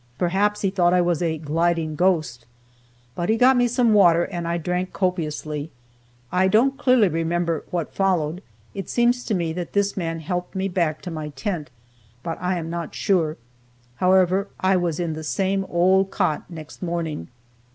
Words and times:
Perhaps 0.17 0.61
he 0.61 0.71
thought 0.71 0.95
I 0.95 1.01
was 1.01 1.21
a 1.21 1.37
"gliding 1.37 1.95
ghost." 1.95 2.47
But 3.13 3.29
he 3.29 3.37
got 3.37 3.55
me 3.55 3.67
some 3.67 3.93
water, 3.93 4.23
and 4.23 4.47
I 4.47 4.57
drank 4.57 4.93
copiously. 4.93 5.69
I 6.31 6.47
don't 6.47 6.75
clearly 6.75 7.07
remember 7.07 7.65
what 7.69 7.93
followed. 7.93 8.41
It 8.73 8.89
seems 8.89 9.23
to 9.25 9.35
me 9.35 9.53
that 9.53 9.73
this 9.73 9.95
man 9.95 10.21
helped 10.21 10.55
me 10.55 10.69
back 10.69 11.03
to 11.03 11.11
my 11.11 11.29
tent, 11.29 11.69
but 12.23 12.39
I 12.41 12.57
am 12.57 12.67
not 12.67 12.95
sure. 12.95 13.37
However, 13.97 14.47
I 14.59 14.75
was 14.75 14.99
in 14.99 15.13
the 15.13 15.23
same 15.23 15.65
old 15.69 16.09
cot 16.09 16.49
next 16.49 16.81
morning. 16.81 17.27